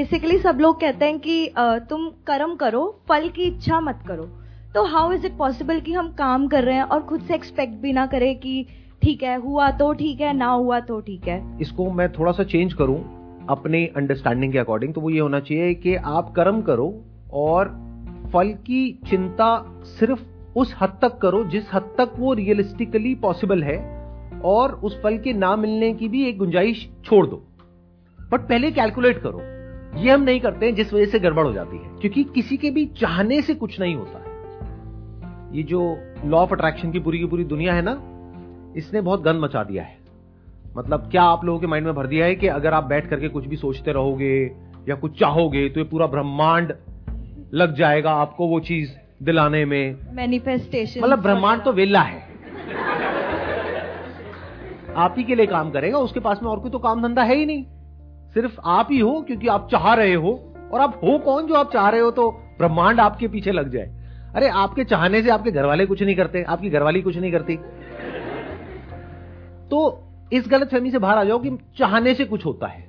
[0.00, 1.52] Basically सब लोग कहते हैं कि
[1.88, 4.22] तुम कर्म करो, फल की इच्छा मत करो।
[4.74, 7.74] तो हाउ इज़ इट पॉसिबल कि हम काम कर रहे हैं और खुद से एक्सपेक्ट
[7.82, 8.64] भी ना करें कि
[9.02, 11.58] ठीक है, हुआ तो ठीक है, ना हुआ तो ठीक है?
[11.60, 12.96] इसको मैं थोड़ा सा चेंज करूँ
[13.50, 16.88] अपने अंडरस्टैंडिंग के अकॉर्डिंग तो वो ये होना चाहिए कि आप कर्म करो
[17.34, 17.68] और
[18.32, 19.52] फल की चिंता
[19.98, 23.78] सिर्फ़ उस हद तक करो जिस हद तक वो रियलिस्टिकली पॉसिबल है
[24.46, 27.44] और उस फल के ना मिलने की भी एक गुंजाइश छोड़ दो।
[28.18, 29.59] बट पहले कैलकुलेट करो।
[29.96, 32.70] ये हम नहीं करते हैं जिस वजह से गड़बड़ हो जाती है क्योंकि किसी के
[32.70, 35.80] भी चाहने से कुछ नहीं होता है। ये जो
[36.24, 37.92] लॉ ऑफ़ अट्रैक्शन की पूरी की पूरी दुनिया है ना
[38.76, 39.98] इसने बहुत गंद मचा दिया है।
[40.76, 43.28] मतलब क्या आप लोगों के माइंड में भर दिया है कि अगर आप बैठ करके
[43.28, 44.34] कुछ भी सोचते रहोगे
[44.88, 46.72] या कुछ चाहोगे तो ये पूरा ब्रह्मांड
[47.54, 48.90] लग जाएगा आपको वो चीज़
[49.22, 52.28] दिलाने में। मैनिफेस्टेशन मतलब ब्रह्मांड तो वेला है।
[54.96, 57.36] आप ही के लिए काम करेगा उसके पास में और कोई तो काम धंधा है
[57.36, 57.64] ही नहीं।
[58.34, 61.72] सिर्फ़ आप ही हो क्योंकि आप चाह रहे हो। और आप हो कौन जो आप
[61.72, 64.00] चाह रहे हो तो ब्रह्मांड आपके पीछे लग जाए।
[64.36, 67.56] अरे, आपके चाहने से आपके घर वाले कुछ नहीं करते, आपकी घरवाली कुछ नहीं करती।
[69.70, 72.88] तो इस गलत फहमी से बाहर आ जाओ कि चाहने से कुछ होता है।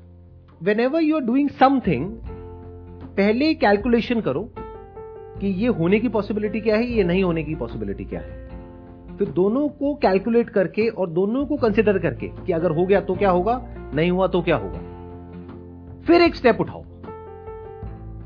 [0.80, 2.12] Whenever you are doing something
[3.18, 4.54] पहले कैलकुलेशन करो
[5.42, 8.50] कि ये होने की पॉसिबिलिटी क्या है, ये नहीं होने की पॉसिबिलिटी क्या है।
[9.18, 13.16] फिर दोनों को कैलकुलेट करके और दोनों को कंसिडर करके कि अगर हो गया तो
[13.16, 14.91] क्या होगा, नहीं हुआ तो क्या होगा।
[16.08, 16.84] फिर एक स्टेप उठाओ।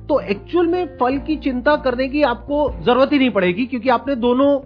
[0.07, 4.15] तो एक्चुअल में फल की चिंता करने की आपको ज़रूरत ही नहीं पड़ेगी, क्योंकि आपने
[4.17, 4.59] दोनों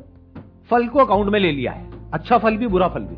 [0.69, 3.15] फल को अकाउंट में ले लिया है। अच्छा फल भी, बुरा फल भी।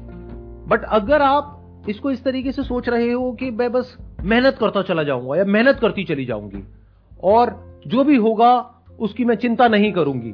[0.70, 4.82] बट अगर आप इसको इस तरीके से सोच रहे हो कि मैं बस मेहनत करता
[4.84, 6.64] चला जाऊँगा, या मेहनत करती चली जाऊँगी,
[7.24, 8.54] और जो भी होगा,
[9.00, 10.32] उसकी मैं चिंता नहीं करूँगी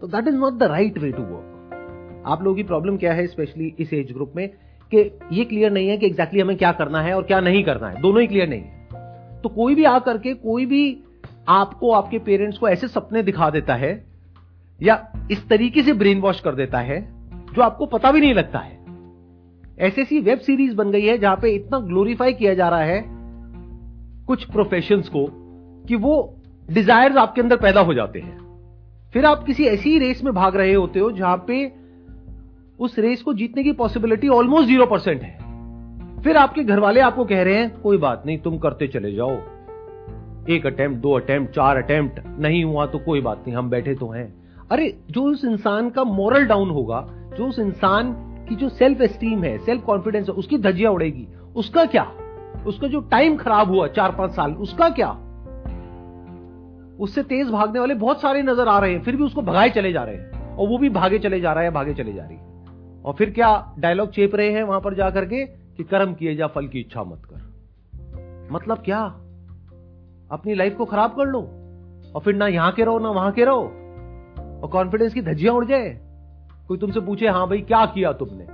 [0.00, 3.26] तो that is not the right way to work आप लोगों की प्रॉब्लम क्या है
[3.26, 4.48] स्पेशली इस एज ग्रुप में,
[4.92, 4.98] कि
[5.32, 7.88] ये क्लियर नहीं है कि एग्जैक्टली exactly हमें क्या करना है और क्या नहीं करना
[7.88, 8.83] है। दोनों ही क्लियर नहीं है।
[9.44, 11.02] तो कोई भी आकर के, कोई भी
[11.48, 13.92] आपको, आपके पेरेंट्स को ऐसे सपने दिखा देता है
[14.80, 14.94] या
[15.30, 17.00] इस तरीके से ब्रेन वॉश कर देता है
[17.54, 18.72] जो आपको पता भी नहीं लगता है।
[19.78, 23.04] ऐसी ऐसी वेब सीरीज़ बन गई है जहाँ पे इतना ग्लोरीफाई किया जा रहा है
[24.26, 25.26] कुछ प्रोफेशन को
[25.88, 26.16] कि वो
[26.70, 28.36] डिज़ायर आपके अंदर पैदा हो जाते हैं।
[29.12, 31.72] फिर आप किसी ऐसी रेस में भाग रहे होते हो जहाँ पे
[32.80, 35.43] उस रेस को जीतने की पॉसिबिलिटी ऑलमोस्ट ज़ीरो परसेंट है।
[36.24, 39.32] फिर आपके घर वाले आपको कह रहे हैं, कोई बात नहीं, तुम करते चले जाओ।
[40.48, 44.08] एक अटेम्प्ट, दो अटेम्प्ट, चार अटेम्प्ट, नहीं हुआ तो कोई बात नहीं, हम बैठे तो
[44.08, 44.34] हैं।
[44.70, 48.12] अरे, जो उस इंसान का मोरल डाउन होगा, जो उस इंसान
[48.48, 52.12] की जो सेल्फ एस्टीम है सेल्फ कॉन्फिडेंस है, उसकी धज्जियाँ उड़ेगी। उसका क्या?
[52.66, 55.10] उसका जो टाइम खराब हुआ चार पाँच साल, उसका क्या?
[57.00, 59.92] उससे तेज भागने वाले बहुत सारे नज़र आ रहे हैं, फिर भी उसको भगाए चले
[59.92, 62.36] जा रहे हैं। और वो भी भागे चले जा रहा है, भागे चले जा रही
[62.36, 62.42] है।
[63.02, 65.63] और फिर क्या डायलॉग चेप रहे हैं वहाँ पर जाकर के?
[65.76, 67.54] कि कर्म किए जा, फल की इच्छा मत कर।
[68.52, 69.02] मतलब क्या?
[70.30, 71.40] अपनी लाइफ को खराब कर लो,
[72.14, 73.62] और फिर ना यहाँ के रहो, ना वहाँ के रहो,
[74.62, 76.00] और कॉन्फिडेंस की धज्जियाँ उड़ जाए।
[76.68, 78.46] कोई तुमसे पूछे, हाँ भाई, क्या किया तुमने?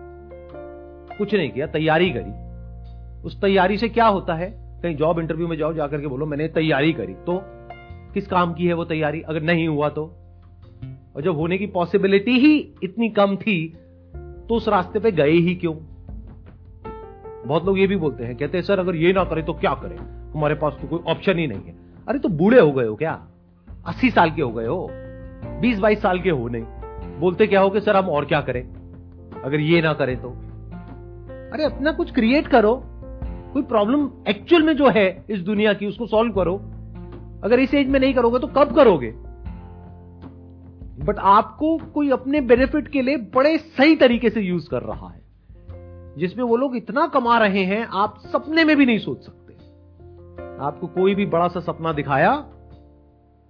[1.19, 2.51] कुछ नहीं किया, तैयारी करी।
[3.23, 4.81] उस तैयारी से क्या होता है?
[4.83, 7.43] कहीं जॉब इंटरव्यू में जाओ, जाकर के बोलो, मैंने तैयारी करी। तो
[8.15, 9.21] किस काम की है वो तैयारी?
[9.21, 10.17] अगर नहीं हुआ तो?
[11.17, 13.69] और जब होने की पॉसिबिलिटी ही इतनी कम थी
[14.49, 15.90] तो उस रास्ते पे गए ही क्यों?
[17.47, 19.75] बहुत लोग ये भी बोलते हैं, कहते हैं, सर, अगर ये ना करें तो क्या
[19.75, 20.31] करें?
[20.33, 21.75] हमारे पास तो कोई ऑप्शन ही नहीं है।
[22.09, 23.27] अरे तो बूढ़े हो गए हो क्या?
[23.87, 24.91] अस्सी साल के हो गए हो?
[25.61, 26.63] बीस बाईस साल के हो नहीं।
[27.21, 28.69] बोलते क्या हो कि, सर, हम और क्या करें?
[29.45, 30.29] अगर ये ना करें तो?
[31.53, 32.83] अरे, अपना कुछ क्रिएट करो।
[33.53, 36.57] कोई प्रॉब्लम एक्चुअल में जो है इस दुनिया की, उसको सॉल्व करो।
[37.45, 39.15] अगर इस एज में नहीं करोगे तो कब करोगे?
[41.05, 45.20] बट आपको कोई अपने बेनिफिट के लिए बड़े सही तरीके से यूज़ कर रहा है।
[46.19, 49.53] जिसमें वो लोग इतना कमा रहे हैं, आप सपने में भी नहीं सोच सकते।
[50.65, 52.47] आपको कोई भी बड़ा सा सपना दिखाया,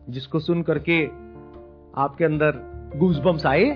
[0.09, 1.07] जिसको सुन करके
[1.97, 2.51] आपके अंदर
[2.97, 3.71] गूजबम्स आए,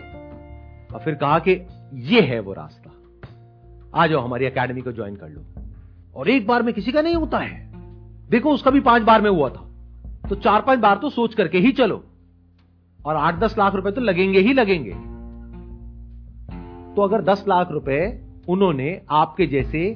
[0.94, 2.90] और फिर कहा कि ये है वो रास्ता।
[3.94, 5.42] आ जाओ हमारी एकेडमी को ज्वाइन कर लो।
[6.16, 7.72] और एक बार में किसी का नहीं होता है।
[8.30, 9.70] देखो, उसका भी पाँच बार में हुआ था।
[10.28, 12.04] तो चार पाँच बार तो सोच करके ही चलो।
[13.06, 14.92] और आठ दस लाख रुपए तो लगेंगे ही लगेंगे।
[16.94, 19.88] तो अगर दस लाख रुपए उन्होंने आपके जैसे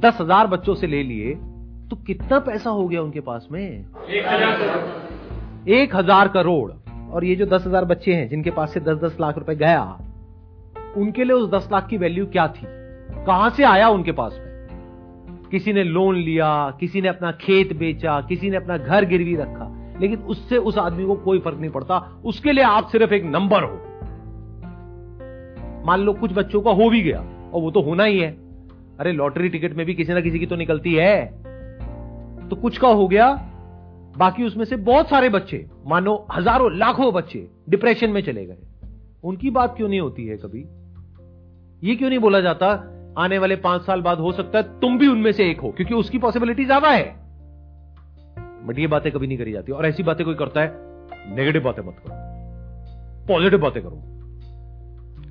[0.00, 1.34] दस हज़ार बच्चों से ले लिए
[1.90, 3.60] तो कितना पैसा हो गया उनके पास में?
[3.60, 6.70] एक हज़ार करोड़। एक हज़ार करोड़।
[7.12, 9.82] और ये जो दस हज़ार बच्चे हैं जिनके पास से दस दस लाख रुपए गया
[10.96, 12.66] उनके लिए उस दस लाख की वैल्यू क्या थी?
[13.26, 14.50] कहाँ से आया उनके पास में?
[15.50, 16.48] किसी ने लोन लिया
[16.80, 21.04] किसी ने अपना खेत बेचा किसी ने अपना घर गिरवी रखा लेकिन उससे उस आदमी
[21.04, 23.76] को कोई फ़र्क नहीं पड़ता। उसके लिए आप सिर्फ़ एक नंबर हो।
[25.86, 27.20] मान लो कुछ बच्चों का हो भी गया।
[27.52, 28.30] और वो तो होना ही है।
[29.00, 31.26] अरे, लॉटरी टिकट में भी किसी ना किसी की तो निकलती है।
[32.48, 33.32] तो कुछ का हो गया,
[34.18, 38.58] बाकी उसमें से बहुत सारे बच्चे, मानो हज़ारों, लाखों बच्चे डिप्रेशन में चले गए।
[39.24, 40.64] उनकी बात क्यों नहीं होती है कभी?
[41.88, 42.66] ये क्यों नहीं बोला जाता,
[43.18, 45.94] आने वाले पाँच साल बाद हो सकता है तुम भी उनमें से एक हो, क्योंकि
[45.94, 47.04] उसकी पॉसिबिलिटी ज़्यादा है।
[48.66, 50.74] बट ये बातें कभी नहीं करी जाती, और ऐसी बातें कोई करता है
[51.36, 52.14] नेगेटिव बातें मत करो।
[53.26, 54.02] पॉजिटिव बातें करो।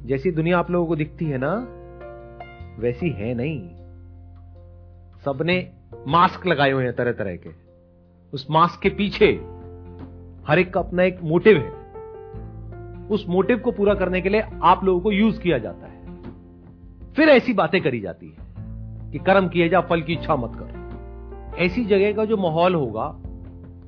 [0.07, 1.53] जैसी दुनिया आप लोगों को दिखती है ना
[2.79, 3.69] वैसी है नहीं।
[5.25, 5.71] सबने
[6.07, 7.49] मास्क लगाए हुए हैं तरह तरह के।
[8.33, 9.25] उस मास्क के पीछे
[10.47, 11.81] हर एक का अपना एक मोटिव है।
[13.07, 16.21] उस मोटिव को पूरा करने के लिए आप लोगों को यूज़ किया जाता है।
[17.13, 18.51] फिर ऐसी बातें करी जाती है
[19.11, 20.81] कि कर्म किए जा फल की इच्छा मत कर।
[21.57, 23.17] ऐसी जगह का जो माहौल होगा,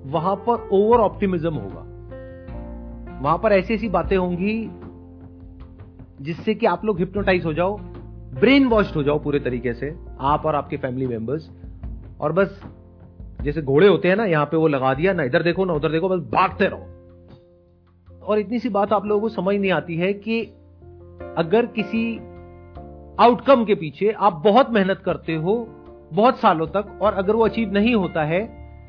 [0.05, 1.93] वहाँ पर ओवर ऑप्टिमिज्म होगा।
[3.21, 4.69] वहाँ पर ऐसी ऐसी बातें होंगी
[6.21, 7.77] जिससे कि आप लोग हिप्नोटाइज हो जाओ
[8.33, 11.49] ब्रेन वॉश्ड हो जाओ पूरे तरीके से, आप और आपके फैमिली मेंबर्स
[12.21, 12.61] और बस,
[13.41, 15.91] जैसे घोड़े होते हैं ना, यहाँ पे वो लगा दिया, ना इधर देखो, ना उधर
[15.91, 20.13] देखो, बस भागते रहो। और इतनी सी बात आप लोगों को समझ नहीं आती है
[20.13, 20.41] कि
[21.37, 22.15] अगर किसी
[23.19, 25.55] आउटकम के पीछे आप बहुत मेहनत करते हो,
[26.13, 28.41] बहुत सालों तक, और अगर वो अचीव नहीं होता है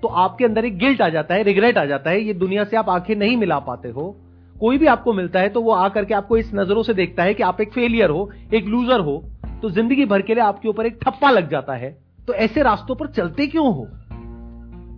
[0.03, 2.77] तो आपके अंदर एक गिल्ट आ जाता है रिग्रेट आ जाता है, ये दुनिया से
[2.77, 4.15] आप आँखें नहीं मिला पाते हो।
[4.57, 7.35] कोई भी आपको मिलता है तो वो आकर के आपको इस नज़रों से देखता है
[7.35, 9.23] कि आप एक फेलियर हो, एक लूजर हो।
[9.65, 12.95] तो ज़िंदगी भर के लिए आपके ऊपर एक ठप्पा लग जाता है। तो ऐसे रास्तों
[12.95, 13.89] पर चलते क्यों हो?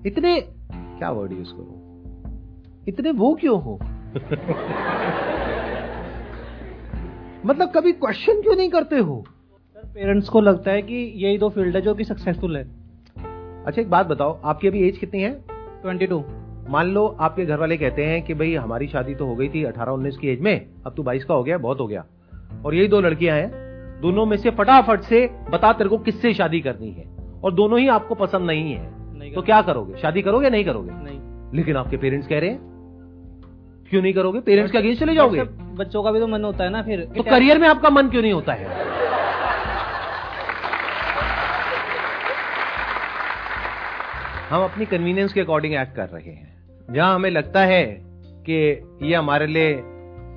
[0.07, 0.41] इतने
[0.73, 1.75] क्या वर्ड यूज़ करो?
[2.89, 3.79] इतने वो क्यों हो?
[7.47, 9.25] मतलब कभी क्वेश्चन क्यों नहीं करते हो?
[9.77, 12.65] सर पेरेंट्स को लगता है कि यही दो फ़ील्ड है जो कि सक्सेसफुल है।
[13.65, 15.45] अच्छा एक बात बताओ आपकी अभी एज कितनी है?
[15.87, 16.23] 22
[16.69, 19.65] मान लो आपके घर वाले कहते हैं कि भाई हमारी शादी तो हो गई थी
[19.65, 22.05] 18-19 की एज में अब तू 22 का हो गया बहुत हो गया।
[22.65, 23.66] और यही दो लड़कियाँ हैं।
[24.01, 27.89] दोनों में से फटाफट से बता तेरे को किससे शादी करनी है। और दोनों ही
[27.89, 29.97] आपको पसंद नहीं है। नहीं तो क्या करोगे?
[29.97, 30.91] शादी करोगे नहीं करोगे?
[30.93, 31.21] नहीं।
[31.55, 32.59] लेकिन आपके पेरेंट्स कह रहे हैं।
[33.91, 34.41] क्यों नहीं करोगे?
[34.41, 35.43] पेरेंट्स के अगेंस्ट चले जाओगे।
[35.75, 38.23] बच्चों का भी तो मन होता है ना फिर। तो करियर में आपका मन क्यों
[38.23, 38.97] नहीं होता है?
[44.51, 46.57] हम अपनी कन्वीनियंस के अकॉर्डिंग एक्ट कर रहे हैं।
[46.91, 49.83] जहाँ हमें लगता है कि ये हमारे लिए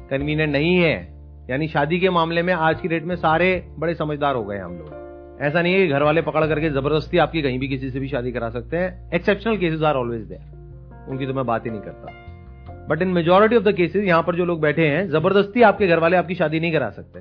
[0.09, 1.19] कन्वीनियंट नहीं है
[1.50, 4.72] यानी शादी के मामले में आज की डेट में सारे बड़े समझदार हो गए हम
[4.72, 8.00] लोग। ऐसा नहीं है कि घर वाले पकड़ करके ज़बरदस्ती आपकी कहीं भी किसी से
[8.00, 11.72] भी शादी करा सकते हैं। Exceptional cases are always there उनकी तो मैं बात ही
[11.72, 15.62] नहीं करता। But in majority of the cases यहाँ पर जो लोग बैठे हैं, ज़बरदस्ती
[15.62, 17.19] आपके घर वाले आपकी शादी नहीं करा सकते।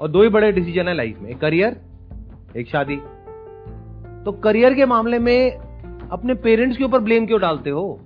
[0.00, 1.76] और दो ही बड़े डिसीज़न है लाइफ में, एक करियर
[2.56, 2.96] एक शादी।
[4.24, 5.50] तो करियर के मामले में
[6.12, 8.00] अपने पेरेंट्स के ऊपर ब्लेम क्यों डालते हो?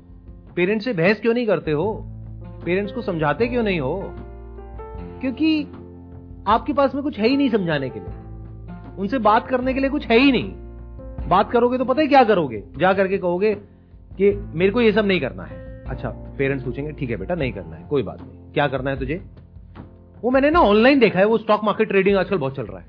[0.56, 1.92] पेरेंट्स से बहस क्यों नहीं करते हो?
[2.64, 4.14] पेरेंट्स को समझाते क्यों नहीं हो?
[5.20, 5.62] क्योंकि
[6.46, 8.08] आपके पास में कुछ है ही नहीं समझाने के लिए।
[8.98, 10.52] उनसे बात करने के लिए कुछ है ही नहीं।
[11.28, 12.62] बात करोगे तो पता है क्या करोगे?
[12.78, 13.54] जा करके कहोगे
[14.16, 17.52] कि मेरे को ये सब नहीं करना है। अच्छा पेरेंट्स पूछेंगे, ठीक है बेटा, नहीं
[17.52, 19.22] करना है, कोई बात नहीं। क्या करना है तुझे?
[20.22, 22.86] वो मैंने ना ऑनलाइन देखा है, वो स्टॉक मार्केट ट्रेडिंग आजकल बहुत चल रहा है।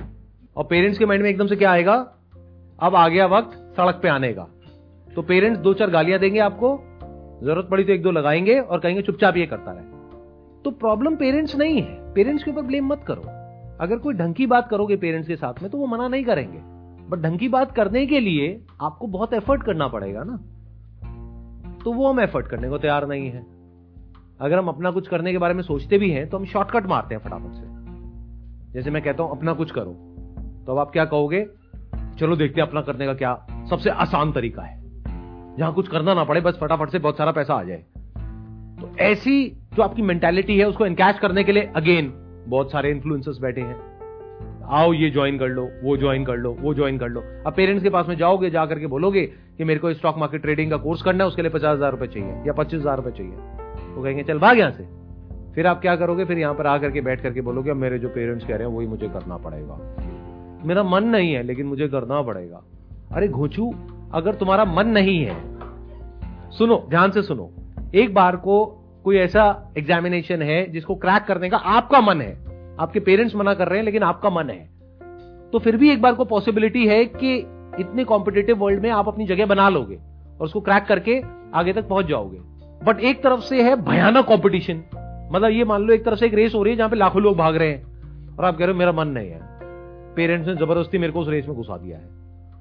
[0.55, 1.93] और पेरेंट्स के माइंड में एकदम से क्या आएगा?
[2.79, 4.47] अब आ गया वक्त सड़क पे आने का।
[5.15, 6.79] तो पेरेंट्स दो चार गालियाँ देंगे आपको,
[7.43, 9.98] ज़रूरत पड़ी तो एक दो लगाएँगे और कहेंगे, चुपचाप ये करता रहे।
[10.65, 13.21] तो प्रॉब्लम पेरेंट्स नहीं है। पेरेंट्स के ऊपर ब्लेम मत करो।
[13.79, 16.59] अगर कोई ढंग की बात करोगे पेरेंट्स के साथ में तो वो मना नहीं करेंगे।
[17.09, 20.35] बट ढंग की बात करने के लिए आपको बहुत एफर्ट करना पड़ेगा ना।
[21.83, 23.45] तो वो हम एफर्ट करने को तैयार नहीं है।
[24.41, 27.15] अगर हम अपना कुछ करने के बारे में सोचते भी हैं तो हम शॉर्टकट मारते
[27.15, 29.91] हैं फटाफट से। जैसे मैं कहता हूँ, अपना कुछ करो।
[30.65, 31.47] तो अब आप क्या कहोगे?
[32.19, 34.83] चलो देखते हैं अपना करने का क्या सबसे आसान तरीका है।
[35.57, 37.85] जहाँ कुछ करना ना पड़े, बस फटाफट से बहुत सारा पैसा आ जाए।
[38.81, 42.11] तो ऐसी जो आपकी मेंटेलिटी है, उसको एनकैच करने के लिए अगेन
[42.47, 43.75] बहुत सारे इन्फ्लुएंसर्स बैठे हैं।
[44.69, 47.83] आओ, ये ज्वाइन कर लो, वो ज्वाइन कर लो, वो ज्वाइन कर लो। अब पेरेंट्स
[47.83, 49.25] के पास में जाओगे, जा करके बोलोगे
[49.57, 52.07] कि मेरे को स्टॉक मार्केट ट्रेडिंग का कोर्स करना है, उसके लिए पचास हज़ार रुपए
[52.07, 53.33] चाहिए, या पच्चीस हज़ार रुपए चाहिए।
[53.95, 54.87] वो कहेंगे, चल, भाग यहाँ से।
[55.55, 56.25] फिर आप क्या करोगे?
[56.25, 58.75] फिर यहाँ पर आकर के बैठ करके बोलोगे, अब मेरे जो पेरेंट्स कह रहे हैं,
[58.75, 59.79] वही मुझे करना पड़ेगा।
[60.65, 62.63] मेरा मन नहीं है, लेकिन मुझे करना पड़ेगा।
[63.11, 63.73] अरे घोचू,
[64.13, 65.35] अगर तुम्हारा मन नहीं है,
[66.49, 67.51] सुनो, ध्यान से सुनो।
[67.95, 72.31] एक बार को कोई ऐसा एग्जामिनेशन है जिसको क्रैक करने का आपका मन है।
[72.79, 74.69] आपके पेरेंट्स मना कर रहे हैं, लेकिन आपका मन है।
[75.51, 77.35] तो फिर भी एक बार को पॉसिबिलिटी है कि
[77.79, 81.21] इतने कॉम्पिटेटिव वर्ल्ड में आप अपनी जगह बना लोगे और उसको क्रैक करके
[81.53, 82.37] आगे तक पहुँच जाओगे।
[82.85, 84.83] बट एक तरफ़ से है भयानक कॉम्पिटिशन
[85.33, 87.21] मतलब ये मान लो एक तरफ़ से एक रेस हो रही है जहाँ पे लाखों
[87.21, 89.39] लोग भाग रहे हैं और आप कह रहे हो, मेरा मन नहीं है।
[90.15, 92.05] पेरेंट्स ने ज़बरदस्ती मेरे को उस रेस में घुसा दिया है।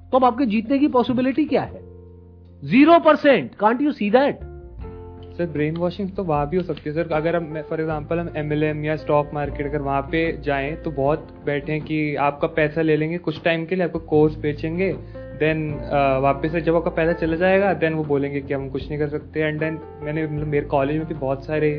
[0.09, 1.81] तो अब आपके जीतने की पॉसिबिलिटी क्या है?
[2.63, 4.39] Zero percent can't you see that
[5.39, 8.29] sir brain washing तो वहाँ भी हो सकती है सर। अगर हम फॉर एग्जांपल हम
[8.37, 12.81] एमएलएम या स्टॉक मार्केट अगर वहाँ पे जाएँ तो बहुत बैठे हैं कि आपका पैसा
[12.81, 14.91] ले लेंगे, कुछ टाइम के लिए आपको कोर्स बेचेंगे
[15.39, 15.69] देन
[16.23, 19.09] वापस से जब आपका पैसा चला जाएगा देन वो बोलेंगे कि हम कुछ नहीं कर
[19.09, 21.71] सकते। एंड देन मैंने मतलब मेरे कॉलेज में भी बहुत सारे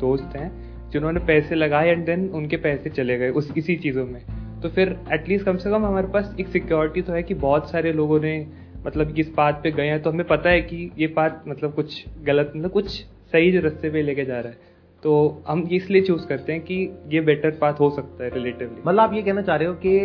[0.00, 0.50] दोस्त हैं,
[0.90, 4.20] जिन्होंने पैसे लगाए एंड देन उनके पैसे चले गए उस, इसी चीज़ों में।
[4.62, 7.92] तो फिर एटलीस्ट कम से कम हमारे पास एक सिक्योरिटी तो है कि बहुत सारे
[7.92, 8.38] लोगों ने
[8.86, 12.04] मतलब इस बात पे गए हैं तो हमें पता है कि ये बात मतलब कुछ
[12.22, 12.88] गलत मतलब कुछ
[13.32, 16.76] सही रास्ते पे लेके जा रहा है। तो हम इसलिए चूज़ करते हैं कि
[17.12, 19.96] ये बेटर पाथ हो सकता है रिलेटिवली मतलब आप ये कहना चाह रहे हो कि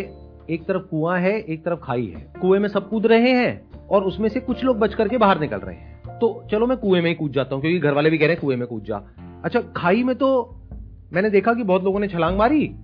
[0.49, 4.03] एक तरफ़ कुआँ है, एक तरफ़ खाई है। कुएँ में सब कूद रहे हैं और
[4.03, 7.09] उसमें से कुछ लोग बच करके बाहर निकल रहे हैं। तो चलो मैं कुएँ में
[7.09, 9.03] ही कूद जाता हूँ, क्योंकि घर वाले भी कह रहे हैं कुएँ में कूद जा।
[9.43, 10.55] अच्छा खाई में तो
[11.13, 12.75] मैंने देखा कि बहुत लोगों ने छलांग मारी,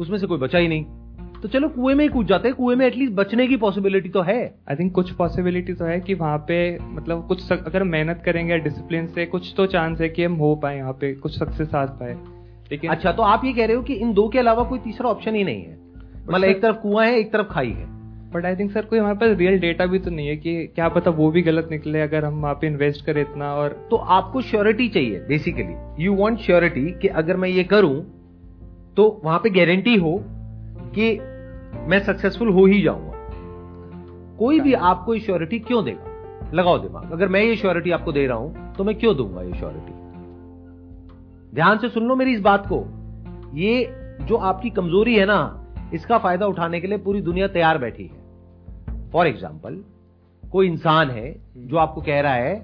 [0.00, 0.84] उसमें से कोई बचा ही नहीं।
[1.44, 4.20] तो चलो कुएँ में ही कूद जाते हैं कुएँ में एटलीस्ट बचने की पॉसिबिलिटी तो
[4.20, 8.22] है। आई थिंक कुछ पॉसिबिलिटी तो है कि वहाँ पे मतलब कुछ सक, अगर मेहनत
[8.26, 11.74] करेंगे डिसिप्लिन से कुछ तो चांस है कि हम हो पाए यहाँ पे कुछ सक्सेस
[11.74, 12.14] आ पाए।
[12.70, 15.10] लेकिन अच्छा तो आप ये कह रहे हो कि इन दो के अलावा कोई तीसरा
[15.10, 15.78] ऑप्शन ही नहीं है?
[16.28, 17.86] मतलब एक तरफ़ कुआँ है एक तरफ़ खाई है।
[18.30, 20.88] बट आई थिंक सर कोई हमारे पास रियल डेटा भी तो नहीं है कि क्या
[20.88, 24.40] पता वो भी गलत निकले अगर हम वहाँ पे इन्वेस्ट करें इतना और तो आपको
[24.40, 28.02] श्योरिटी चाहिए बेसिकली यू वांट श्योरिटी कि अगर मैं ये करूँ
[28.96, 30.24] तो वहाँ पे गारंटी हो
[30.96, 31.33] कि
[31.88, 33.12] मैं सक्सेसफुल हो ही जाऊँगा।
[34.38, 36.50] कोई भी आपको ये श्योरिटी क्यों देगा?
[36.54, 39.52] लगाओ दिमाग। अगर मैं ये श्योरिटी आपको दे रहा हूँ तो मैं क्यों दूँगा ये
[39.52, 39.92] श्योरिटी
[41.54, 42.84] ध्यान से सुन लो मेरी इस बात को।
[43.54, 43.86] ये
[44.20, 45.40] जो आपकी कमज़ोरी है ना
[45.94, 49.82] इसका फ़ायदा उठाने के लिए पूरी दुनिया तैयार बैठी है। फॉर एग्ज़ाम्पल
[50.42, 52.54] कोई इंसान है जो आपको कह रहा है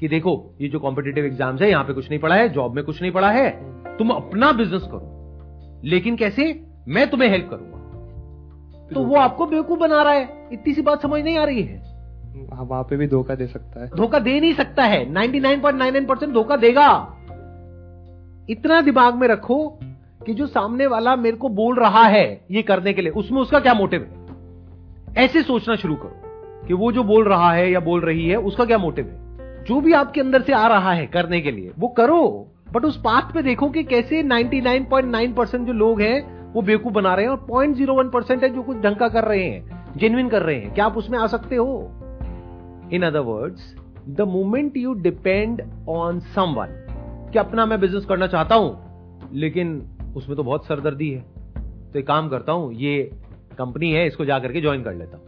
[0.00, 2.84] कि देखो ये जो कॉम्पिटेटिव एग्ज़ाम्स है यहाँ पे कुछ नहीं पढ़ा है जॉब में
[2.84, 3.50] कुछ नहीं पढ़ा है
[3.98, 6.44] तुम अपना बिज़नेस करो। लेकिन कैसे?
[6.88, 7.78] मैं तुम्हें हेल्प करूँगा।
[8.92, 11.78] तो वो आपको बेवकूफ़ बना रहा है। इतनी सी बात समझ नहीं आ रही है।
[12.52, 16.32] हाँ, वहाँ पे भी धोखा दे सकता है। धोखा दे नहीं सकता है। 99.99 परसेंट
[16.32, 17.16] धोखा देगा।
[18.50, 19.78] इतना दिमाग में रखो
[20.26, 23.60] कि जो सामने वाला मेरे को बोल रहा है ये करने के लिए उसमें उसका
[23.60, 24.22] क्या मोटिव है?
[25.24, 26.20] ऐसे सोचना शुरू करो
[26.66, 29.22] कि वो जो बोल रहा है या बोल रही है उसका क्या मोटिव है?
[29.64, 32.96] जो भी आपके अंदर से आ रहा है करने के लिए वो करो। बट उस
[32.96, 37.30] पाथ पे देखो कि कैसे 99.9 परसेंट जो लोग हैं वो बेवकूफ़ बना रहे हैं
[37.30, 40.42] और पॉइंट ज़ीरो वन परसेंट है जो कुछ ढंग का कर रहे हैं जेन्युइन कर
[40.42, 41.90] रहे हैं। क्या आप उसमें आ सकते हो?
[42.92, 43.74] In other words
[44.08, 46.66] the moment you depend on someone
[47.32, 51.20] कि अपना मैं बिज़नेस करना चाहता हूँ, लेकिन उसमें तो बहुत सरदर्दी है।
[51.92, 53.10] तो एक काम करता हूँ, ये
[53.58, 55.24] कंपनी है, इसको जाकर के ज्वाइन कर लेता हूँ।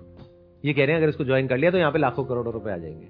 [0.65, 2.71] ये कह रहे हैं, अगर इसको ज्वाइन कर लिया तो यहाँ पे लाखों करोड़ों रुपए
[2.71, 3.09] आ जाएँगे।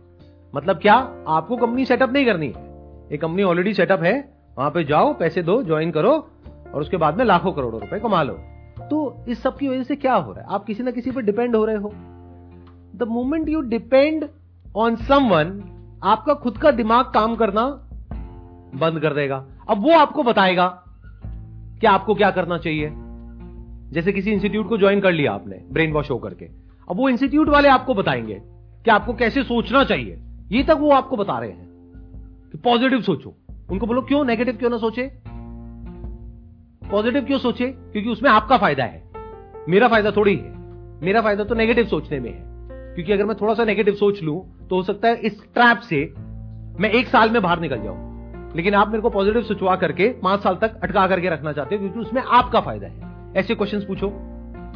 [0.54, 0.94] मतलब क्या?
[1.28, 2.72] आपको कंपनी सेटअप नहीं करनी है।
[3.12, 6.28] एक कंपनी ऑलरेडी सेटअप है, वहाँ पे जाओ, पैसे दो ज्वाइन करो
[6.74, 8.38] और उसके बाद में लाखों करोड़ों रुपए कमा लो।
[8.90, 10.46] तो इस सब की वजह से क्या हो रहा है?
[10.50, 11.88] आप किसी ना किसी पर डिपेंड हो रहे हो।
[12.96, 14.28] The moment you depend
[14.76, 15.64] on someone
[16.04, 17.66] आपका खुद का दिमाग काम करना
[18.74, 20.84] बंद कर देगा। अब वो आपको बताएगा
[21.80, 22.90] कि आपको क्या करना चाहिए।
[23.90, 26.44] जैसे किसी इंस्टीट्यूट को ज्वाइन कर लिया आपने ब्रेन वॉश होकर के।
[26.90, 28.42] अब वो इंस्टीट्यूट वाले आपको बताएँगे
[28.84, 30.20] कि आपको कैसे सोचना चाहिए।
[30.52, 31.68] ये तक वो आपको बता रहे हैं
[32.52, 33.34] कि पॉजिटिव सोचो।
[33.70, 35.33] उनको बोलो, क्यों नेगेटिव क्यों ना सोचे?
[36.90, 37.66] पॉजिटिव क्यों सोचे?
[37.66, 39.02] क्योंकि उसमें आपका फ़ायदा है।
[39.68, 40.52] मेरा फ़ायदा थोड़ी है।
[41.02, 42.42] मेरा फ़ायदा तो नेगेटिव सोचने में है।
[42.94, 46.14] क्योंकि अगर मैं थोड़ा सा नेगेटिव सोच लूँ तो हो सकता है इस ट्रैप से
[46.80, 48.12] मैं एक साल में बाहर निकल जाऊँ।
[48.56, 51.80] लेकिन आप मेरे को पॉजिटिव सोचवा करके पाँच साल तक अटका करके रखना चाहते हो,
[51.80, 54.08] क्योंकि उसमें आपका फ़ायदा है। ऐसे क्वेश्चन पूछो।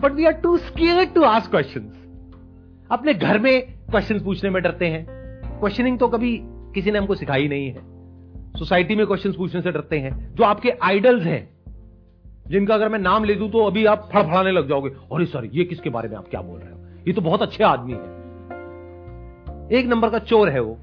[0.02, 1.80] But we are too scared to ask question
[2.90, 5.06] अपने घर में क्वेश्चन पूछने में डरते हैं।
[5.60, 6.38] क्वेश्चनिंग तो कभी
[6.74, 7.80] किसी ने हमको सिखाई नहीं है।
[8.58, 11.57] सोसाइटी में क्वेश्चन पूछने से डरते हैं। जो आपके आइडल्स हैं
[12.49, 15.64] जिनका अगर मैं नाम ले दूँ तो अभी आप फड़फड़ाने लग जाओगे। अरे सर, ये
[15.64, 16.78] किसके बारे में आप क्या बोल रहे हो?
[17.07, 18.19] ये तो बहुत अच्छे आदमी है।
[19.78, 20.78] एक नंबर का चोर है वो।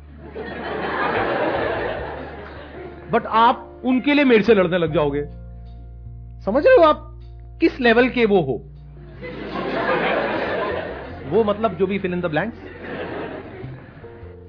[3.12, 5.24] बट आप उनके लिए मेरे से लड़ने लग जाओगे।
[6.42, 7.12] समझ रहे हो आप?
[7.60, 8.62] किस लेवल के वो हो?
[11.30, 12.58] वो मतलब जो भी फिल इन द ब्लैंक्स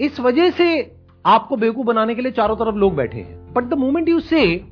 [0.00, 0.96] इस वजह से
[1.26, 4.64] आपको बेवकूफ़ बनाने के लिए चारों तरफ़ लोग बैठे हैं। But the moment you say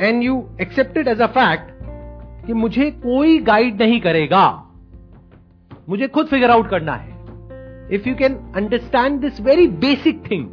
[0.00, 1.70] and you accepted as a fact
[2.46, 4.62] कि मुझे कोई गाइड नहीं करेगा।
[5.88, 7.14] मुझे खुद फिगर आउट करना है।
[7.92, 10.46] If you can understand this very basic thing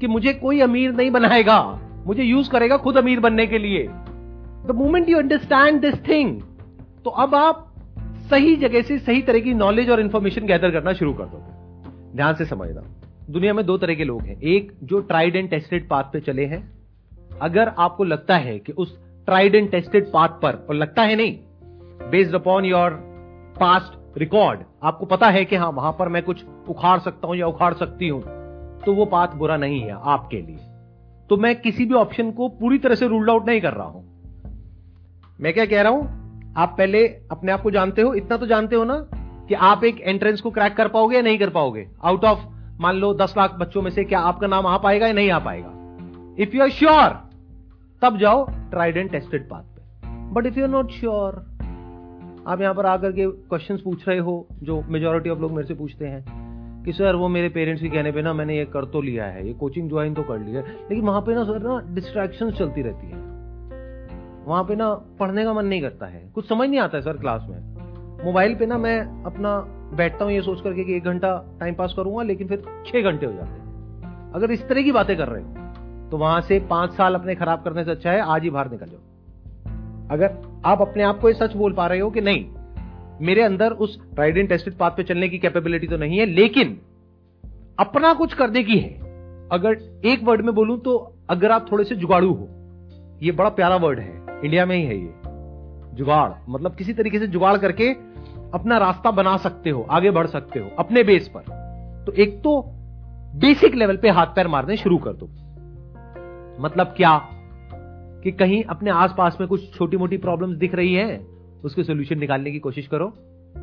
[0.00, 1.58] कि मुझे कोई अमीर नहीं बनाएगा,
[2.06, 6.40] मुझे यूज़ करेगा खुद अमीर बनने के लिए। The moment you understand this thing
[7.04, 7.62] तो अब आप
[8.30, 12.34] सही जगह से सही तरह की नॉलेज और इंफॉर्मेशन गैदर करना शुरू कर दोगे। ध्यान
[12.34, 12.82] से समझना।
[13.30, 16.44] दुनिया में दो तरह के लोग हैं। एक जो ट्राइड एंड टेस्टेड पाथ पे चले
[16.44, 16.75] हैं
[17.42, 21.38] अगर आपको लगता है कि उस ट्राइड एंड टेस्टेड पाथ पर, और लगता है नहीं
[22.10, 22.90] based upon your
[23.60, 27.46] past record आपको पता है कि हाँ वहाँ पर मैं कुछ उखाड़ सकता हूँ या
[27.46, 28.20] उखाड़ सकती हूँ
[28.84, 30.58] तो वो पाथ बुरा नहीं है आपके लिए।
[31.30, 34.04] तो मैं किसी भी ऑप्शन को पूरी तरह से रूल्ड आउट नहीं कर रहा हूँ।
[35.40, 36.54] मैं क्या कह रहा हूँ?
[36.56, 38.98] आप पहले अपने आप को जानते हो, इतना तो जानते हो ना,
[39.48, 41.86] कि आप एक एंट्रेंस को क्रैक कर पाओगे या नहीं कर पाओगे?
[42.04, 42.38] आउट ऑफ़
[42.80, 45.38] मान लो, दस लाख बच्चों में से क्या आपका नाम आ पाएगा या नहीं आ
[45.38, 45.72] पाएगा?
[46.38, 47.25] इफ़ यू आर श्योर
[48.02, 49.82] तब जाओ ट्राइड एंड टेस्टेड पाथ पे।
[50.34, 51.34] But if you are not sure
[52.46, 55.74] आप यहाँ पर आकर के क्वेश्चंस पूछ रहे हो, जो मेजोरिटी ऑफ़ लोग मेरे से
[55.74, 56.24] पूछते हैं,
[56.84, 59.46] कि सर वो मेरे पेरेंट्स के कहने पे ना मैंने ये कर तो लिया है,
[59.46, 62.82] ये कोचिंग ज्वाइन तो कर लिया है। लेकिन वहाँ पे ना सर ना डिस्ट्रैक्शन चलती
[62.82, 63.18] रहती है।
[64.46, 67.16] वहाँ पे ना पढ़ने का मन नहीं करता है। कुछ समझ नहीं आता है सर
[67.16, 67.58] क्लास में।
[68.24, 69.58] मोबाइल पे ना मैं अपना
[69.96, 73.26] बैठता हूँ ये सोच करके कि एक घंटा टाइम पास करूँगा, लेकिन फिर छह घंटे
[73.26, 75.65] हो जाते हैं। अगर इस तरह की बातें कर रहे हो
[76.10, 78.86] तो वहाँ से पाँच साल अपने खराब करने से अच्छा है, आज ही बाहर निकल
[78.86, 79.00] जाओ।
[80.10, 82.44] अगर आप अपने आप को ये सच बोल पा रहे हो कि नहीं,
[83.20, 86.78] मेरे अंदर उस राइड एंड टेस्टेड पाथ पे चलने की कैपेबिलिटी तो नहीं है, लेकिन
[87.78, 88.94] अपना कुछ करने की है।
[89.52, 90.96] अगर एक वर्ड में बोलूँ तो
[91.30, 92.48] अगर आप थोड़े से जुगाड़ू हो,
[93.22, 95.12] ये बड़ा प्यारा वर्ड है इंडिया में ही है ये।
[95.96, 97.88] जुगाड़ मतलब किसी तरीके से जुगाड़ करके
[98.54, 102.62] अपना रास्ता बना सकते हो, आगे बढ़ सकते हो, अपने बेस पर। तो एक तो
[103.36, 105.28] बेसिक लेवल पे हाथ पैर मारने शुरू कर दो।
[106.60, 107.28] मतलब क्या?
[108.22, 111.26] कि कहीं अपने आसपास में कुछ छोटी मोटी प्रॉब्लम्स दिख रही है,
[111.64, 113.12] उसके सोल्यूशन निकालने की कोशिश करो।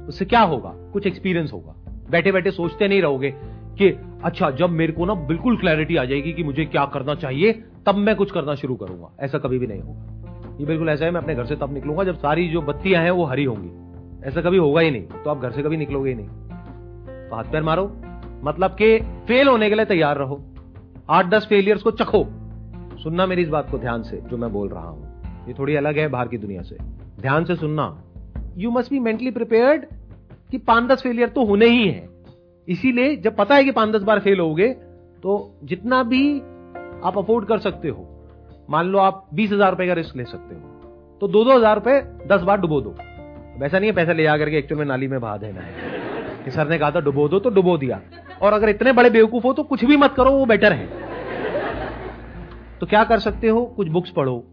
[0.08, 0.74] उससे क्या होगा?
[0.76, 1.76] कुछ एक्सपीरियंस होगा।
[2.10, 3.34] बैठे बैठे सोचते नहीं रहोगे
[3.78, 7.64] कि अच्छा जब मेरे को ना बिल्कुल क्लैरिटी आ जाएगी कि मुझे क्या करना चाहिए,
[7.86, 10.10] तब मैं कुछ करना शुरू करूँगा। ऐसा कभी भी नहीं होगा।
[10.60, 13.12] ये बिल्कुल ऐसा है, मैं अपने घर से तब निकलूँगा जब सारी जो बत्तियाँ हैं
[13.12, 13.84] वो हरी होंगी।
[14.28, 16.28] ऐसा कभी होगा ही नहीं तो आप घर से कभी निकलोगे ही नहीं।
[17.30, 17.98] तो हाथ पैर मारो।
[18.44, 20.44] मतलब कि फेल होने के लिए तैयार रहो।
[21.10, 22.43] आठ दस फेलियर्स को चखो।
[22.98, 25.98] सुनना मेरी इस बात को ध्यान से, जो मैं बोल रहा हूँ। ये थोड़ी अलग
[25.98, 26.78] है बाहर की दुनिया से।
[27.22, 27.86] ध्यान से सुनना।
[28.58, 29.86] You must be mentally prepared
[30.50, 32.08] कि पाँच दस फेलियर तो होने ही है।
[32.68, 34.68] इसीलिए जब पता है कि पाँच दस बार फेल होगे
[35.24, 36.40] तो जितना भी
[37.04, 38.08] आप अफोर्ड कर सकते हो,
[38.70, 41.76] मान लो आप बीस हज़ार रुपए का रिस्क ले सकते हो तो दो दो हज़ार
[41.76, 42.96] रुपए दस बार डुबो दो।
[43.60, 45.92] वैसा नहीं है पैसा ले जाकर के एक्चुअल में नाली में बहा देना है।
[46.46, 48.02] कि सर ने कहा था डुबो दो तो डुबो दिया।
[48.42, 51.03] और अगर इतने बड़े बेवकूफ़ हो तो कुछ भी मत करो, वो बेटर है।
[52.84, 53.66] तो क्या कर सकते हो?
[53.66, 54.44] कुछ बुक्स पढ़ो।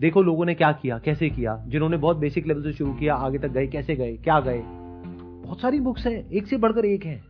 [0.00, 3.38] देखो लोगों ने क्या किया, कैसे किया, जिन्होंने बहुत बेसिक लेवल से शुरू किया, आगे
[3.38, 4.62] तक गए, कैसे गए, क्या गए?
[5.46, 7.22] बहुत सारी बुक्स हैं, एक से बढ़कर एक है।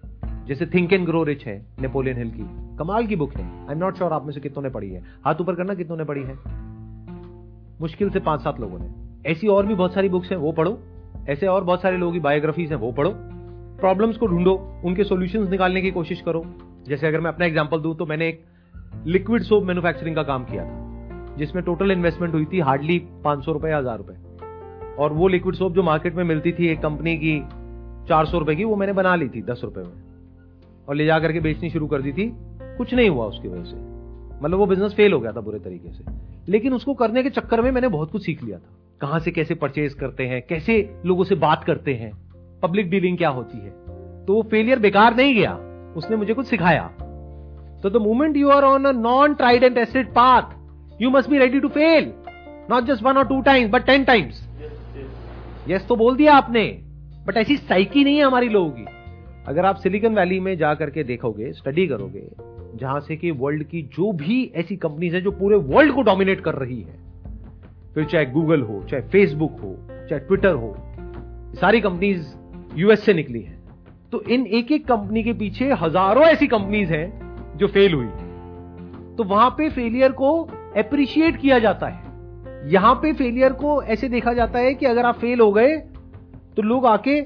[0.47, 3.79] जैसे थिंक एंड ग्रो रिच है नेपोलियन हिल की। कमाल की बुक है। आई एम
[3.79, 6.23] नॉट श्योर आप में से कितनों ने पढ़ी है। हाथ ऊपर करना कितनों ने पढ़ी
[6.23, 6.39] है।
[7.81, 8.91] मुश्किल से पाँच सात लोगों ने।
[9.31, 10.79] ऐसी और भी बहुत सारी बुक्स हैं, वो पढ़ो।
[11.29, 13.13] ऐसे और बहुत सारे लोगों की बायोग्राफीज हैं, वो पढ़ो।
[13.81, 16.45] प्रॉब्लम्स को ढूंढो, उनके सॉल्यूशंस निकालने की कोशिश करो।
[16.89, 18.52] जैसे अगर मैं अपना एग्जांपल दूँ तो मैंने एक
[19.07, 23.53] लिक्विड सोप मैन्युफैक्चरिंग का काम किया था, जिसमें टोटल इन्वेस्टमेंट हुई थी हार्डली पाँच सौ
[23.53, 24.15] रुपए हज़ार रुपए।
[24.99, 27.41] और वो लिक्विड सोप जो मार्केट में मिलती थी एक कंपनी की
[28.09, 31.33] चार सौ रुपए की, वो मैंने बना ली थी दस रुपए में। और ले जाकर
[31.33, 32.31] के बेचनी शुरू कर दी थी।
[32.77, 33.77] कुछ नहीं हुआ उसकी वजह से।
[34.43, 36.05] मतलब वो बिज़नेस फेल हो गया था बुरे तरीके से।
[36.49, 39.55] लेकिन उसको करने के चक्कर में मैंने बहुत कुछ सीख लिया था। कहाँ से कैसे
[39.55, 42.13] परचेज करते हैं, कैसे लोगों से बात करते हैं
[42.63, 43.71] पब्लिक डीलिंग क्या होती है।
[44.27, 45.55] तो वो फेलियर बेकार नहीं गया।
[45.97, 46.91] उसने मुझे कुछ सिखाया।
[47.91, 51.61] The moment you are on a non tried and tested path you must be ready
[51.61, 52.13] to fail
[52.71, 54.49] not just one और two times but ten times
[55.69, 56.65] yes तो बोल दिया आपने।
[57.27, 58.85] बट ऐसी साइकी नहीं है हमारी लोगों की।
[59.49, 62.23] अगर आप सिलिकॉन वैली में जा करके देखोगे स्टडी करोगे,
[62.75, 66.41] जहाँ से कि वर्ल्ड की जो भी ऐसी कंपनीज़ है जो पूरे वर्ल्ड को डोमिनेट
[66.41, 66.97] कर रही है,
[67.95, 69.75] फिर चाहे गूगल हो, चाहे फेसबुक हो,
[70.11, 70.75] चाहे ट्विटर हो,
[71.61, 72.27] सारी कंपनीज़
[72.77, 73.59] यूएस से निकली है।
[74.13, 77.32] तो इन एक एक कंपनी के पीछे हज़ारों ऐसी कंपनीज़ हैं
[77.63, 78.07] जो फेल हुई।
[79.17, 80.43] तो वहाँ पे फेलियर को
[80.77, 85.15] अप्रिशिएट किया जाता है। यहाँ पे फेलियर को ऐसे देखा जाता है कि अगर आप
[85.15, 85.77] फेल हो गए
[86.57, 87.21] तो लोग आके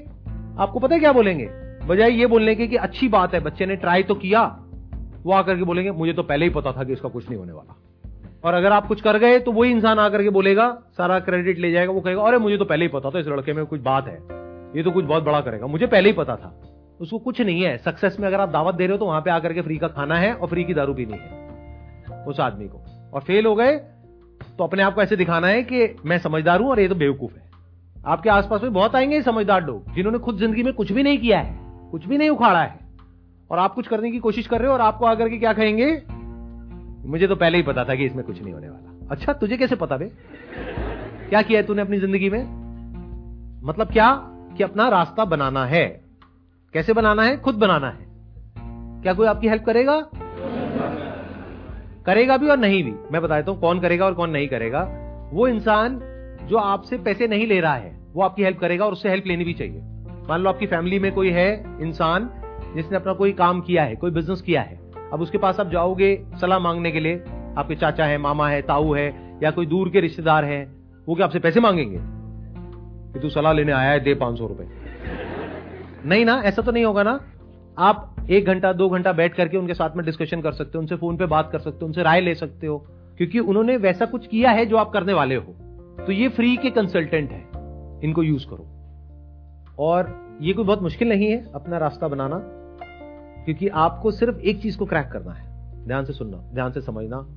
[0.59, 1.45] आपको पता है क्या बोलेंगे?
[1.85, 4.43] बजाय ये बोलने के कि अच्छी बात है, बच्चे ने ट्राई तो किया,
[5.23, 7.53] वो आकर के बोलेंगे, मुझे तो पहले ही पता था कि इसका कुछ नहीं होने
[7.53, 7.75] वाला।
[8.43, 11.71] और अगर आप कुछ कर गए तो वही इंसान आकर के बोलेगा, सारा क्रेडिट ले
[11.71, 14.07] जाएगा, वो कहेगा, अरे, मुझे तो पहले ही पता था, इस लड़के में कुछ बात
[14.07, 14.17] है,
[14.77, 16.53] ये तो कुछ बहुत बड़ा करेगा, मुझे पहले ही पता था।
[16.99, 19.31] उसको कुछ नहीं है। सक्सेस में अगर आप दावत दे रहे हो तो वहाँ पे
[19.31, 22.81] आकर के फ्री का खाना है और फ्री की दारू पीनी है। उस आदमी को।
[23.13, 23.77] और फेल हो गए
[24.57, 27.33] तो अपने आप को ऐसे दिखाना है कि मैं समझदार हूँ और ये तो बेवकूफ़
[27.33, 27.45] है।
[28.05, 31.39] आपके आसपास में बहुत आएँगे समझदार लोग, जिन्होंने खुद ज़िंदगी में कुछ भी नहीं किया
[31.39, 31.59] है,
[31.91, 32.79] कुछ भी नहीं उखाड़ा है।
[33.51, 36.03] और आप कुछ करने की कोशिश कर रहे हो और आपको आकर के क्या कहेंगे?
[37.09, 39.75] मुझे तो पहले ही पता था कि इसमें कुछ नहीं होने वाला। अच्छा तुझे कैसे
[39.75, 40.11] पता बे?
[41.29, 42.41] क्या किया है तूने अपनी ज़िंदगी में?
[43.63, 44.13] मतलब क्या?
[44.57, 46.06] कि अपना रास्ता बनाना है।
[46.73, 47.37] कैसे बनाना है?
[47.37, 48.07] खुद बनाना है।
[49.01, 50.01] क्या कोई आपकी हेल्प करेगा?
[52.05, 54.89] करेगा भी और नहीं भी। मैं बताता हूँ, कौन करेगा और कौन नहीं करेगा।
[55.33, 56.01] वो इंसान
[56.43, 59.43] जो आपसे पैसे नहीं ले रहा है, वो आपकी हेल्प करेगा और उससे हेल्प लेनी
[59.43, 59.81] भी चाहिए।
[60.29, 62.29] मान लो आपकी फैमिली में कोई है इंसान,
[62.75, 64.79] जिसने अपना कोई काम किया है, कोई बिज़नेस किया है।
[65.13, 67.23] अब उसके पास आप जाओगे सलाह मांगने के लिए,
[67.57, 70.71] आपके चाचा है, मामा है, ताऊ है, या कोई दूर के रिश्तेदार है,
[71.07, 71.99] वो क्या आपसे पैसे मांगेंगे?
[73.13, 74.76] कि तू सलाह लेने आया है, दे पाँच सौ रुपए।
[76.07, 77.19] नहीं ना, ऐसा तो नहीं होगा ना।
[77.77, 80.95] आप एक घंटा, दो घंटा बैठ करके उनके साथ में डिस्कशन कर सकते हो, उनसे
[80.95, 82.77] फ़ोन पे बात कर सकते हो, उनसे राय ले सकते हो,
[83.17, 85.53] क्योंकि उन्होंने वैसा कुछ किया है जो आप करने वाले हो।
[86.05, 87.41] तो ये फ्री के कंसल्टेंट है,
[88.03, 88.67] इनको यूज़ करो।
[89.79, 92.41] और ये कोई बहुत मुश्किल नहीं है अपना रास्ता बनाना,
[93.45, 95.45] क्योंकि आपको सिर्फ़ एक चीज़ को क्रैक करना है।
[95.87, 97.27] ध्यान से सुनना, ध्यान से समझना,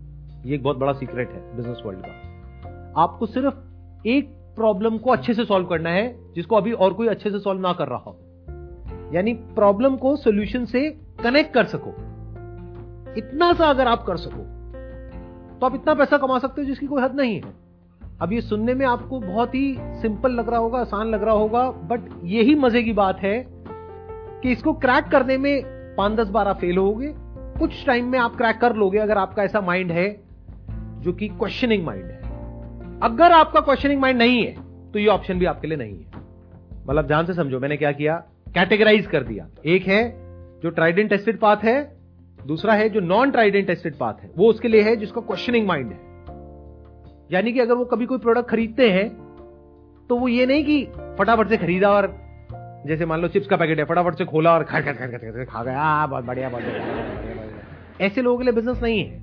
[0.46, 3.54] ये एक बहुत बड़ा सीक्रेट है बिज़नेस वर्ल्ड का। आपको सिर्फ़
[4.06, 7.60] एक प्रॉब्लम को अच्छे से सॉल्व करना है, जिसको अभी और कोई अच्छे से सॉल्व
[7.60, 8.20] ना कर रहा हो।
[9.12, 10.88] यानी प्रॉब्लम को सोल्यूशन से
[11.22, 11.90] कनेक्ट कर सको।
[13.16, 14.44] इतना सा अगर आप कर सको
[15.60, 17.52] तो आप इतना पैसा कमा सकते हो जिसकी कोई हद नहीं है।
[18.20, 21.70] अब ये सुनने में आपको बहुत ही सिंपल लग रहा होगा, आसान लग रहा होगा
[21.70, 23.44] बट यही मज़े की बात है
[24.42, 25.62] कि इसको क्रैक करने में
[25.96, 27.12] पाँच दस बारह फेल होगे
[27.58, 30.08] कुछ टाइम में आप क्रैक कर लोगे अगर आपका ऐसा माइंड है,
[31.00, 34.54] जो कि क्वेश्चनिंग माइंड है। अगर आपका क्वेश्चनिंग माइंड नहीं है
[34.92, 36.22] तो ये ऑप्शन भी आपके लिए नहीं है।
[36.86, 38.22] मतलब ध्यान से समझो, मैंने क्या किया?
[38.54, 40.02] कैटेगराइज कर दिया। एक है
[40.62, 41.96] जो ट्राइडेंट टेस्टेड पाथ है,
[42.46, 45.92] दूसरा है जो नॉन ट्राइडेंट टेस्टेड पाथ है। वो उसके लिए है जिसका क्वेश्चनिंग माइंड
[45.92, 45.98] है।
[47.32, 49.08] यानी कि अगर वो कभी कोई प्रोडक्ट खरीदते हैं
[50.08, 50.84] तो वो ये नहीं कि
[51.18, 52.14] फटाफट से खरीदा और
[52.86, 55.44] जैसे मान लो चिप्स का पैकेट है, फटाफट से खोला और खा खा खा खा
[55.44, 59.18] खा गया। बहुत बढ़िया बहुत बढ़िया ऐसे लोगों के लिए बिज़नेस नहीं है।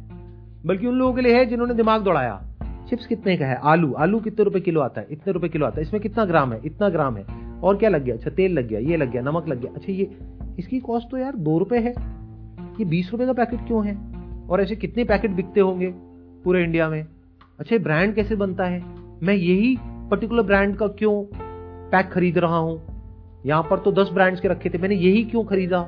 [0.66, 2.42] बल्कि उन लोगों के लिए है जिन्होंने दिमाग दौड़ाया।
[2.90, 3.60] चिप्स कितने का है?
[3.63, 5.08] आलू। आलू कितने रुपए किलो आता है?
[5.12, 6.62] इतने रुपए किलो आता है। इसमें कितना ग्राम है?
[6.66, 8.15] इतना ग्राम है। और क्या लग गया?
[8.15, 10.17] अच्छा तेल लग गया, ये लग गया, नमक लग गया। अच्छा ये,
[10.60, 11.91] इसकी कॉस्ट तो यार दो रुपए है।
[12.80, 13.98] ये बीस रुपए का पैकेट क्यों है?
[14.50, 15.88] और ऐसे कितने पैकेट बिकते होंगे
[16.43, 17.08] पूरे इंडिया में?
[17.60, 18.84] अच्छा ब्रांड कैसे बनता है?
[19.24, 21.24] मैं यही पर्टिकुलर ब्रांड का क्यों
[21.91, 22.82] पैक खरीद रहा हूँ?
[23.46, 25.80] यहाँ पर तो दस ब्रांड्स के रखे थे, मैंने यही क्यों खरीदा?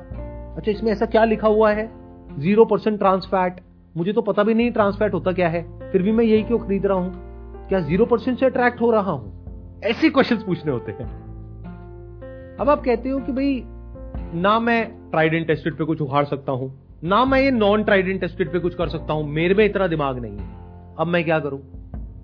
[0.56, 1.90] अच्छा इसमें ऐसा क्या लिखा हुआ है?
[2.38, 3.60] ज़ीरो परसेंट ट्रांसफैट
[3.96, 6.86] मुझे तो पता भी नहीं ट्रांसफैट होता क्या है। फिर भी मैं यही क्यों खरीद
[6.86, 7.12] रहा हूँ?
[7.68, 9.80] क्या ज़ीरो परसेंट से अट्रैक्ट हो रहा हूँ?
[9.84, 11.29] ऐसे क्वेश्चन पूछने होते हैं।
[12.60, 13.62] अब आप कहते हो कि भाई,
[14.34, 18.52] ना मैं ट्राइडेंट टेस्टेड पे कुछ उखाड़ सकता हूँ, ना मैं ये नॉन ट्राइडेंट टेस्टेड
[18.52, 21.60] पे कुछ कर सकता हूँ, मेरे में इतना दिमाग नहीं है। अब मैं क्या करूँ?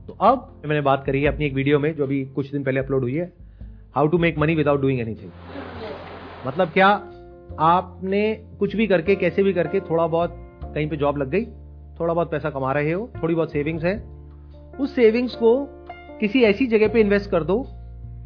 [0.07, 2.81] तो अब मैंने बात करी है अपनी एक वीडियो में, जो अभी कुछ दिन पहले
[2.81, 3.33] अपलोड हुई है
[3.94, 5.31] how to make money without doing anything
[6.46, 6.88] मतलब क्या
[7.61, 11.44] आपने कुछ भी करके, कैसे भी करके थोड़ा बहुत कहीं पे जॉब लग गई,
[12.01, 13.96] थोड़ा बहुत पैसा कमा रहे हो, थोड़ी बहुत सेविंग्स है,
[14.81, 15.57] उस सेविंग्स को
[16.20, 17.62] किसी ऐसी जगह पे इन्वेस्ट कर दो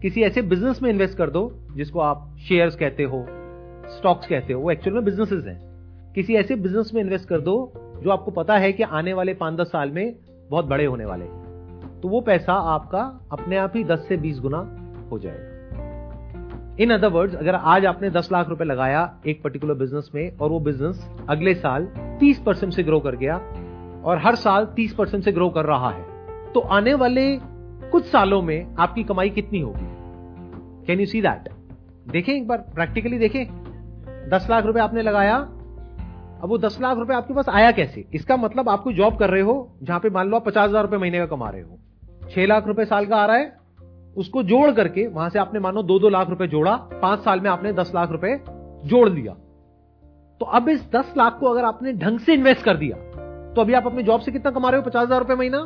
[0.03, 1.41] किसी ऐसे बिज़नेस में इन्वेस्ट कर दो,
[1.77, 3.25] जिसको आप शेयर्स कहते हो
[3.91, 7.73] स्टॉक्स कहते हो, वो एक्चुअल में बिजनेसेस हैं। किसी ऐसे बिज़नेस में इन्वेस्ट कर दो,
[8.03, 10.15] जो आपको पता है कि आने वाले पाँच दस साल में
[10.51, 11.25] बहुत बड़े होने वाले
[12.01, 13.01] तो वो पैसा आपका
[13.33, 14.59] अपने आप ही दस से बीस गुना
[15.11, 20.11] हो जाएगा। इन अदर वर्ड्स अगर आज आपने दस लाख रुपए लगाया एक पर्टिकुलर बिज़नेस
[20.15, 21.87] में, और वो बिज़नेस अगले साल
[22.21, 23.37] तीस परसेंट से ग्रो कर गया,
[24.05, 27.39] और हर साल तीस परसेंट से ग्रो कर रहा है तो आने वाले
[27.91, 29.87] कुछ सालों में आपकी कमाई कितनी होगी?
[30.87, 31.49] कैन यू सी दैट
[32.09, 33.45] देखें एक बार प्रैक्टिकली देखें।
[34.31, 35.37] दस लाख रुपए आपने लगाया।
[36.43, 38.05] अब वो दस लाख रुपए आपके पास आया कैसे?
[38.15, 40.83] इसका मतलब आप कोई जॉब कर रहे हो, जहाँ पे मान लो आप पचास हज़ार
[40.83, 41.79] रुपए महीने का कमा रहे हो।
[42.31, 43.59] छह लाख रुपए साल का आ रहा है।
[44.17, 47.51] उसको जोड़ करके, वहाँ से आपने मानो दो दो लाख रुपए जोड़ा। पाँच साल में
[47.51, 48.35] आपने दस लाख रुपए
[48.85, 49.33] जोड़ लिया।
[50.41, 52.97] तो अब इस दस लाख को अगर आपने ढंग से इन्वेस्ट कर दिया
[53.51, 54.87] तो अभी आप अपने जॉब से कितना कमा रहे हो?
[54.87, 55.59] पचास हज़ार रुपए महीना?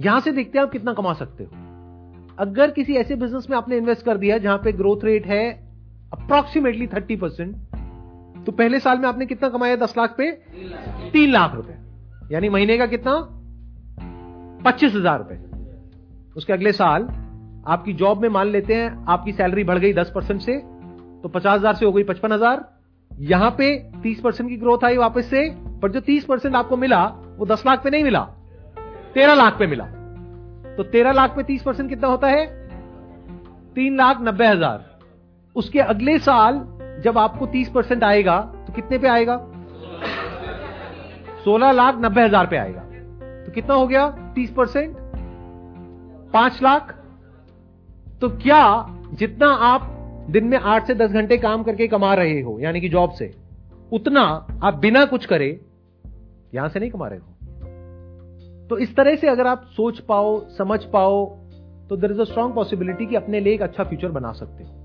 [0.00, 1.50] यहाँ से देखते हैं आप कितना कमा सकते हो।
[2.40, 5.50] अगर किसी ऐसे बिज़नेस में आपने इन्वेस्ट कर दिया जहाँ पे ग्रोथ रेट है
[6.12, 7.56] अप्रोक्सीमेटली थर्टी परसेंट
[8.46, 10.30] तो पहले साल में आपने कितना कमाया दस लाख पे?
[11.12, 11.74] तीन लाख रुपए।
[12.32, 13.14] यानी महीने का कितना?
[14.64, 15.34] पच्चीस हज़ार रुपए।
[16.36, 17.08] उसके अगले साल
[17.68, 20.56] आपकी जॉब में मान लेते हैं आपकी सैलरी बढ़ गई दस परसेंट से
[21.22, 22.64] तो पचास हज़ार से हो गई पचपन हज़ार।
[23.10, 25.48] यहाँ पे तीस परसेंट की ग्रोथ आई वापस से,
[25.82, 27.04] पर जो तीस परसेंट आपको मिला,
[27.38, 28.20] वो दस लाख पे नहीं मिला,
[29.14, 29.84] तेरह लाख पे मिला।
[30.76, 32.46] तो तेरह लाख पे तीस परसेंट कितना होता है?
[33.74, 34.84] तीन लाख नब्बे हज़ार।
[35.56, 36.60] उसके अगले साल
[37.02, 39.36] जब आपको तीस परसेंट आएगा तो कितने पे आएगा?
[41.44, 42.80] सोलह लाख नब्बे हज़ार पे आएगा।
[43.44, 44.08] तो कितना हो गया?
[44.34, 44.96] तीस परसेंट।
[46.32, 46.94] पाँच लाख।
[48.20, 49.86] तो क्या जितना आप
[50.30, 53.32] दिन में आठ से दस घंटे काम करके कमा रहे हो, यानी कि जॉब से,
[53.92, 54.22] उतना
[54.62, 55.48] आप बिना कुछ करे,
[56.54, 57.39] यहाँ से नहीं कमा रहे हो।
[58.70, 61.24] तो इस तरह से अगर आप सोच पाओ, समझ पाओ
[61.88, 64.79] तो there is a strong possibility कि अपने लिए एक अच्छा फ्यूचर बना सकते हो।